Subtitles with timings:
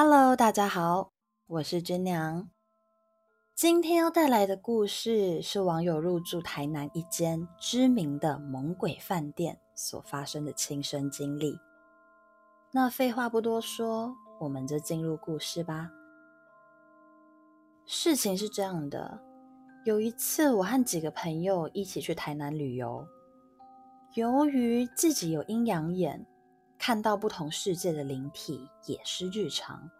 [0.00, 1.10] Hello，大家好，
[1.48, 2.48] 我是君娘。
[3.52, 11.58] 今天要带来的故事是网友入住台南一间知名的猛鬼饭店所发生的亲身经历。
[12.70, 15.90] 那废话不多说，我们就进入故事吧。
[17.84, 19.20] 事情是这样的，
[19.84, 23.04] 有一次我和几个朋友一起去台南旅游，
[24.14, 26.24] 由于自己有阴阳眼。
[26.78, 29.90] 看到不同世界的灵体也是日常，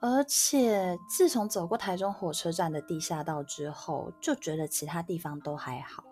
[0.00, 6.02] 而且自从走过台中火车站的地下道之后，就觉得其他地方都还好。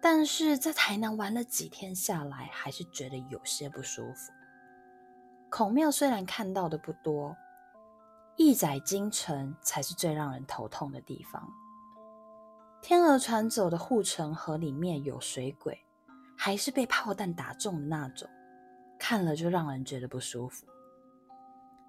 [0.00, 4.32] 但是在台南玩了几天下来，还是觉得有些不舒服。
[5.50, 7.36] 孔庙虽然看到的不多，
[8.36, 11.46] 义载京城才是最让人头痛的地方。
[12.80, 15.84] 天鹅船走的护城河里面有水鬼。
[16.40, 18.28] 还是被炮弹打中的那种，
[18.96, 20.64] 看了就让人觉得不舒服。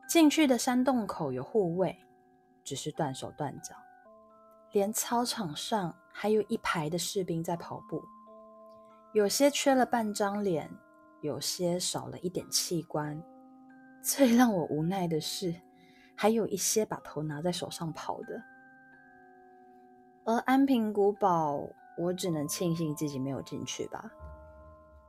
[0.08, 1.96] 进去的山洞口有护卫，
[2.64, 3.76] 只是断手断脚，
[4.72, 8.02] 连操场上还有一排的士兵在跑步，
[9.14, 10.68] 有些缺了半张脸，
[11.22, 13.22] 有些少了一点器官。
[14.02, 15.54] 最让我无奈的是，
[16.16, 18.42] 还有一些把头拿在手上跑的。
[20.24, 24.10] 而安平古堡，我只能庆幸自己没有进去吧。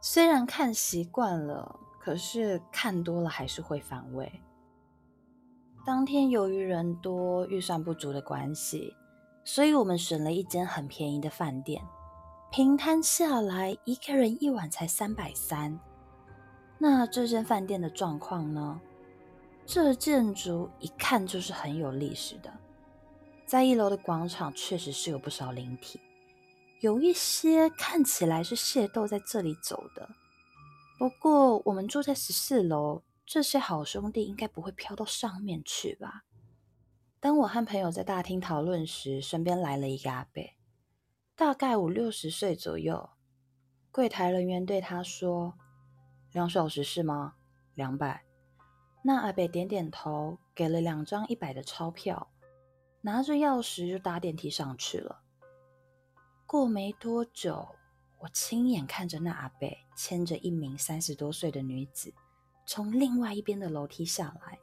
[0.01, 4.41] 虽然看习惯了，可是看多了还是会反胃。
[5.85, 8.95] 当天由于人多、预算不足的关系，
[9.45, 11.83] 所以我们选了一间很便宜的饭店，
[12.51, 15.79] 平摊下来一个人一晚才三百三。
[16.79, 18.81] 那这间饭店的状况呢？
[19.67, 22.51] 这建筑一看就是很有历史的，
[23.47, 26.01] 在一楼的广场确实是有不少灵体。
[26.81, 30.09] 有一些看起来是械斗在这里走的，
[30.99, 36.23] 不过我们住在十四楼，这些好兄弟应该不会飘到上面去吧？
[37.21, 40.43] 当我和朋友在大厅讨论时，身边来了一个阿伯，
[41.37, 43.11] 大概五六十岁左右。
[43.91, 45.59] 柜台人员对他说
[46.33, 47.35] ：“两小时是吗？
[47.75, 48.25] 两百。”
[49.05, 52.31] 那阿伯点点头，给了两张一百的钞票，
[53.03, 55.21] 拿着钥匙就搭电梯上去了。
[56.51, 57.77] 过没多久，
[58.19, 62.13] 我亲眼看着那阿伯牵着一名三十多岁的女子
[62.67, 64.59] 从另外一边的楼梯下来。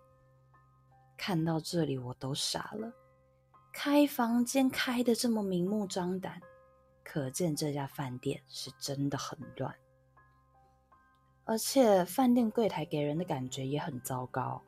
[1.15, 2.91] 看到这里，我都傻了。
[3.71, 6.41] 开房间开的这么明目张胆，
[7.05, 9.73] 可见这家饭店是真的很乱。
[11.45, 14.61] 而且饭店柜台给人的感觉也很糟糕，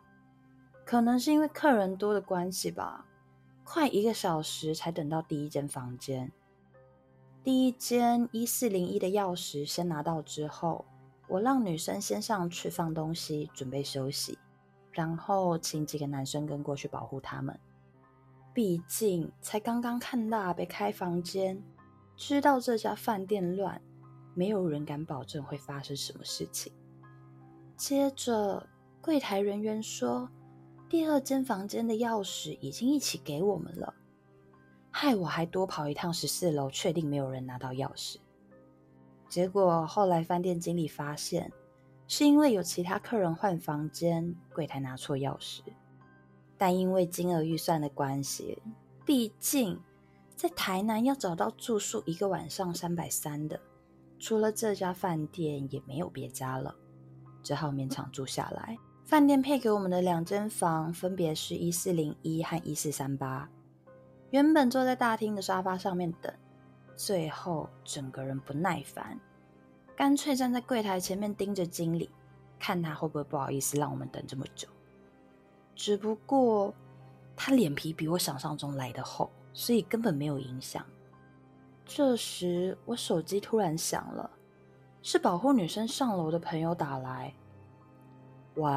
[0.86, 3.06] 可能是因为客人多的关系吧。
[3.66, 6.32] 快一个小时才等到第一间房间。
[7.42, 10.86] 第一间一四零一的钥匙先拿到之后，
[11.28, 14.38] 我让女生先上去放东西，准备休息，
[14.92, 17.58] 然后请几个男生跟过去保护他们。
[18.54, 21.64] 毕竟才刚刚看到被开房间，
[22.18, 23.82] 知道这家饭店乱，
[24.36, 26.74] 没有人敢保证会发生什么事情。
[27.78, 28.68] 接着
[29.02, 30.30] 柜台人员说，
[30.90, 33.94] 第二间房间的钥匙已经一起给我们了。
[35.02, 38.18] 害我还多跑一趟十四楼，确定没有人拿到钥匙。
[39.30, 41.54] 结果后来饭店经理发现，
[42.06, 45.62] 是因为有其他客人换房间，柜台拿错钥匙。
[46.58, 48.62] 但因为金额预算的关系，
[49.06, 49.80] 毕竟
[50.36, 53.58] 在台南要找到住宿一个晚上三百三的，
[54.20, 56.76] 除了这家饭店也没有别家了，
[57.42, 58.78] 只好勉强住下来。
[59.06, 63.50] 饭店配给我们的两间房，分别是一四零一和一四三八。
[64.32, 66.32] 原本坐在大厅的沙发上面等，
[66.96, 69.20] 最后整个人不耐烦，
[69.96, 72.10] 干脆站在柜台前面盯着经理，
[72.60, 74.68] 看他会不会不好意思让我们等这么久。
[75.76, 76.74] 只不过
[77.36, 80.86] 他脸皮比我想象中来的厚，所以根本没有影响。
[81.86, 84.30] 这时我手机突然响了，
[85.02, 87.34] 是保护女生上楼的朋友打来。
[88.56, 88.72] 喂，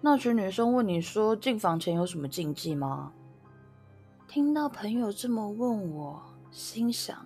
[0.00, 3.12] 那群女生问你说进房前有什么禁忌吗？
[4.28, 7.24] 听到朋友这么问我，心想：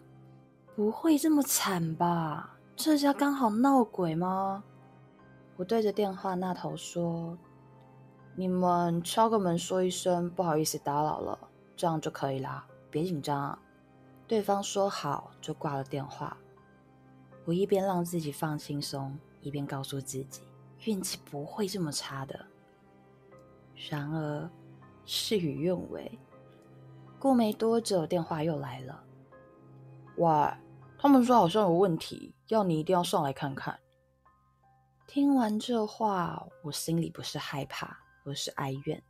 [0.77, 2.57] 不会这么惨吧？
[2.77, 4.63] 这家刚好闹鬼吗？
[5.57, 7.37] 我对着电话那头说
[8.37, 11.37] ：“你们敲个门，说一声不好意思打扰了，
[11.77, 13.59] 这样就可以啦，别紧张。”
[14.29, 16.37] 对方说好，就挂了电话。
[17.45, 20.43] 我一边让自己放轻松，一边告诉自己
[20.85, 22.47] 运气不会这么差的。
[23.91, 24.49] 然而
[25.05, 26.17] 事与愿违。
[27.23, 29.05] 过没多久，电话又来了。
[30.17, 30.29] 喂，
[30.99, 33.79] 他们说好像有问题，要你一定要上来看看。
[35.07, 39.01] 听完这话，我心里不是害怕，而是哀怨。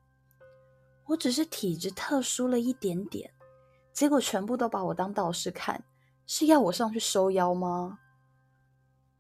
[1.07, 3.33] 我只是体质特殊了一点点，
[3.95, 5.83] 结果全部都把我当道士看，
[6.27, 7.99] 是要我上去收妖吗？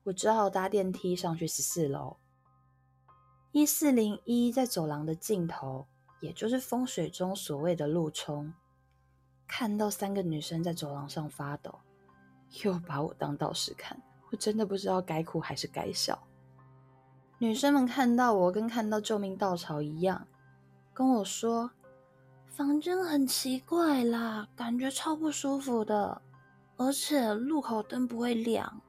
[0.03, 2.19] 我只好搭电梯上去十四楼。
[3.53, 5.87] 一四零一在走廊的尽头，
[6.21, 8.53] 也就是风水中所谓的路冲。
[9.55, 11.79] 看到三个女生在走廊上发抖，
[12.65, 14.01] 又把我当道士看，
[14.31, 16.19] 我真的不知道该哭还是该笑。
[17.37, 20.27] 女生们看到我，跟看到救命稻草一样，
[20.95, 21.71] 跟我说
[22.49, 26.23] ：“房间很奇怪啦，感觉超不舒服的，
[26.79, 28.81] 而且路口灯不会亮。”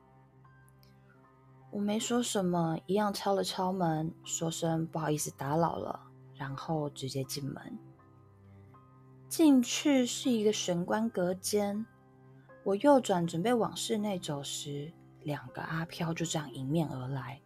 [1.71, 6.00] 我没说什么，一样敲了敲门，说声不好意思打扰了，
[6.36, 7.77] 然后直接进门。
[9.36, 11.84] 进去是一个玄关隔间，
[12.64, 14.94] 我右转准备往室内走时，
[15.24, 17.42] 两个阿飘就这样迎面而来。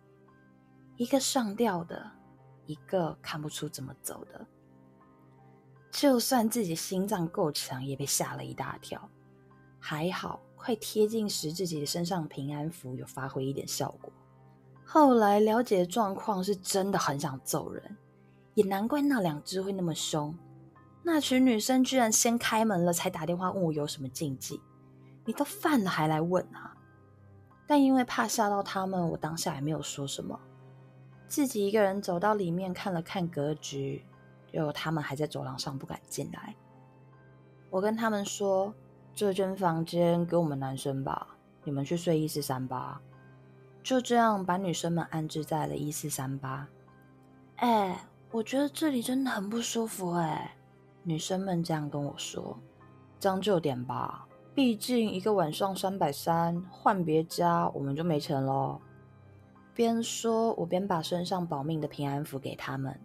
[0.98, 2.12] 一个上吊的，
[2.66, 4.46] 一个看不出怎么走的。
[5.90, 9.10] 就算自己心脏够强，也被吓了一大跳。
[9.80, 14.12] 还好，快贴近时，自己的身上平安符有发挥一点效果。
[14.84, 17.96] 后来了解状况，是真的很想揍人，
[18.56, 20.38] 也难怪那两只会那么凶。
[21.10, 24.60] 那群女生居然先开门了，才打电话问我有什么禁忌。
[25.24, 26.76] 你都犯了还来问啊？
[27.66, 30.38] 但因为怕吓到他们，我当下也没有说什么。
[31.26, 34.04] 自己一个人走到里面看了看格局，
[34.52, 36.54] 就他们还在走廊上不敢进来。
[37.70, 38.74] 我跟他们说
[39.16, 41.26] ：“这间房间给我们男生吧，
[41.64, 43.00] 你们去睡一四三八。”
[43.82, 46.68] 就这样把女生们安置在了一四三八。
[47.56, 47.98] 哎，
[48.30, 50.54] 我觉得这里真的很不舒服哎。
[51.08, 52.60] 女生们这样跟我说
[53.18, 58.78] ：“将就点吧，毕竟一个晚上三百三，换别家我们就没钱喽。”
[59.74, 63.00] 边说，我边把身上保命的平安符给他们。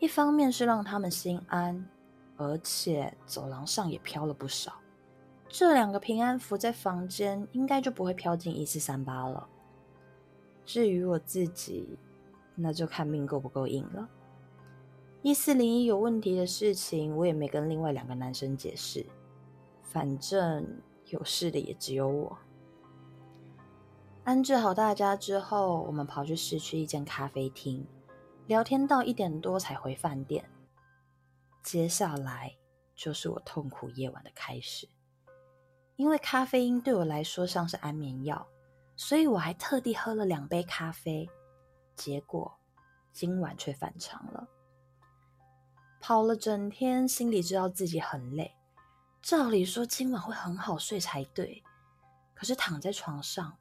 [0.00, 1.88] 一方面是让他们心安，
[2.36, 4.72] 而且走廊上也飘了不少。
[5.48, 9.46] 这两个平安符在房间应该就不会飘进一四三八了。
[10.64, 11.96] 至于我自己，
[12.56, 14.08] 那就看命够不够硬了。
[15.22, 19.06] 一四零一有问题的事情，我也没跟另外两个男生解释，
[19.80, 22.36] 反正有事的也只有我。
[24.24, 27.86] 安置好大家之后，我们跑去市区一间咖啡厅
[28.48, 30.44] 聊天，到一点多才回饭店。
[31.62, 32.56] 接下来
[32.96, 34.88] 就是我痛苦夜晚的开始，
[35.94, 38.44] 因为咖啡因对我来说像是安眠药，
[38.96, 41.30] 所以我还特地喝了两杯咖啡。
[41.94, 42.52] 结果
[43.12, 44.48] 今晚却反常了，
[46.04, 48.52] 跑了整天，心里知道自己很累，
[49.22, 51.62] 照理说今晚会很好睡才对，
[52.34, 53.56] 可是躺在床上。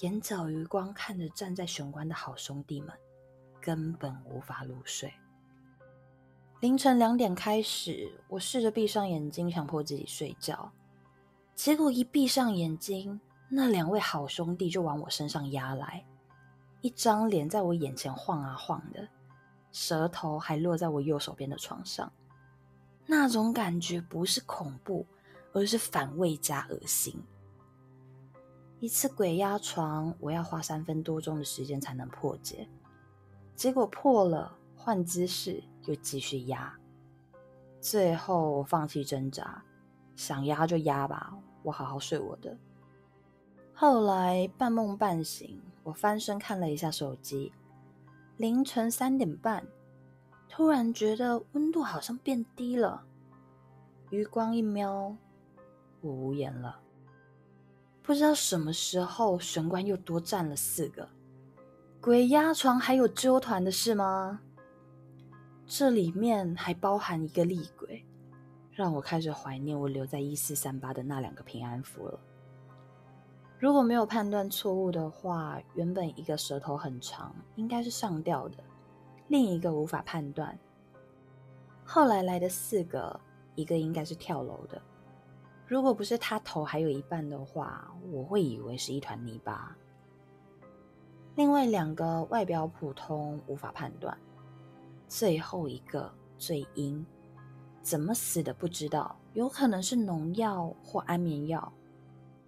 [0.00, 2.96] 眼角余光看着站在玄关的好兄弟们，
[3.60, 5.12] 根本无法入睡。
[6.60, 10.72] 凌晨两点开始，我试着闭上眼睛，强迫自己睡觉。
[11.54, 16.06] 结果一闭上眼睛，那两位好兄弟就往我身上压来，
[16.80, 19.06] 一张脸在我眼前晃啊晃的，
[19.72, 22.12] 舌头还落在我右手边的床上。
[23.06, 25.04] 那种感觉不是恐怖，
[25.52, 27.20] 而是反胃加恶心。
[28.78, 32.68] 一次鬼压床，我要花三分多钟的时间才能破解。
[33.54, 36.76] 结果破了，换姿势又继续压。
[37.80, 39.64] 最后我放弃挣扎，
[40.14, 42.56] 想压就压吧，我好好睡我的。
[43.72, 47.52] 后来半梦半醒，我翻身看了一下手机，
[48.36, 49.64] 凌晨三点半，
[50.48, 53.04] 突然觉得温度好像变低了。
[54.10, 55.16] 余光一瞄，
[56.00, 56.80] 我无言了。
[58.02, 61.08] 不知道什么时候玄关又多站了四个
[62.00, 64.40] 鬼压床，还有纠团的事吗？
[65.64, 68.04] 这里面还包含一个厉鬼，
[68.72, 72.18] 让我开始怀念我留在一四三八的那两个平安符了。
[73.62, 78.56] 如果没有判断错误的话，原本一个舌头很长，应该是上吊的；
[79.28, 80.58] 另一个无法判断。
[81.84, 83.20] 后来来的四个，
[83.54, 84.82] 一个应该是跳楼的。
[85.64, 89.76] 如果不是他头还有一半的话，我会以为是一团泥巴。
[91.36, 94.18] 另外两个外表普通，无法判断。
[95.06, 97.06] 最后一个最阴，
[97.80, 101.72] 怎么死的不知道，有可能是农药或安眠药。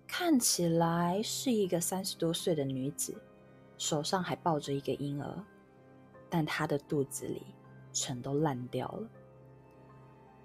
[0.06, 3.14] 看起来是一个三十多岁的女子，
[3.76, 5.44] 手上还抱着一个婴儿，
[6.30, 7.42] 但她的肚子里
[7.92, 9.08] 全都烂掉了。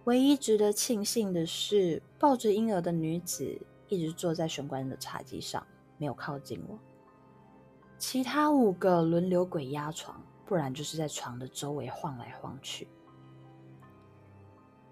[0.05, 5.65] 唯一值得庆幸的是，抱着婴儿的女子一直坐在玄关的茶几上，
[5.97, 6.79] 没有靠近我。
[7.99, 12.87] 其他五个轮流鬼压床，不然就是在床的周围晃来晃去。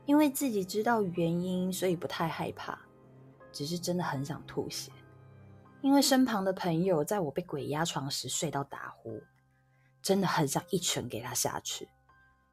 [0.05, 2.77] 因为自己知道原因，所以不太害怕，
[3.51, 4.91] 只是真的很想吐血。
[5.81, 9.21] 因为身旁的朋友在我被鬼压床时睡到打呼，
[10.01, 11.87] 真的很想一拳给他下去。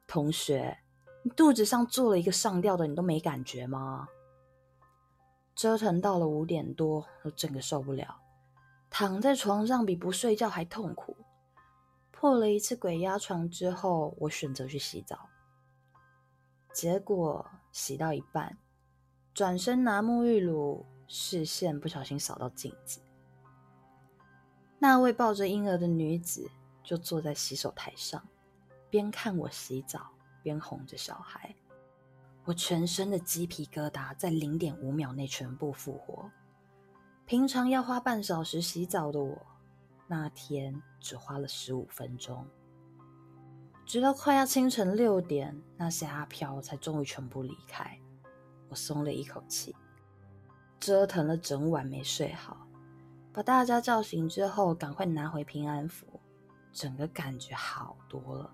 [0.07, 0.77] 同学，
[1.23, 4.07] 你肚子上做了一个上吊的，你都没感觉吗？
[5.55, 8.19] 折腾到了五点多，我整个受不了。
[8.89, 11.17] 躺在床上比不睡觉还痛苦。
[12.11, 15.27] 破了一次鬼压床之后，我选择去洗澡。
[16.71, 18.57] 结果洗到一半，
[19.35, 23.01] 转身拿沐浴露，视线不小心扫到镜子。
[24.79, 26.49] 那位抱着婴儿的女子
[26.81, 28.25] 就坐在洗手台上，
[28.89, 30.09] 边看我洗澡，
[30.41, 31.53] 边哄着小孩。
[32.45, 36.31] 我全身的鸡皮疙瘩在零点五秒内全部复活。
[37.25, 39.37] 平常要花半小时洗澡的我，
[40.07, 42.47] 那天只花了十五分钟。
[43.85, 47.99] 直到快要清晨六点，那些阿飘才终于全部离开，
[48.69, 49.75] 我松了一口气。
[50.79, 52.67] 折腾了整晚没睡好，
[53.33, 56.05] 把大家叫醒之后，赶快拿回平安符，
[56.71, 58.53] 整个感觉好多了。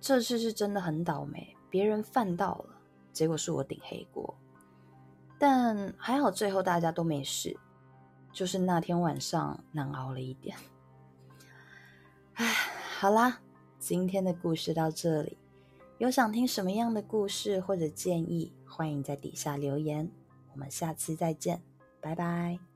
[0.00, 2.76] 这次是真的很倒霉，别人犯到了，
[3.12, 4.32] 结果是我顶黑锅。
[5.38, 7.58] 但还好，最后大家都没事，
[8.32, 10.56] 就是那天晚上难熬了一点。
[12.34, 12.46] 唉，
[12.98, 13.40] 好啦，
[13.78, 15.36] 今天的故事到这里。
[15.98, 20.08] 有想听什么样的故事或者建议，欢迎在底下留言。
[20.52, 21.60] 我们下次再见，
[22.00, 22.67] 拜拜。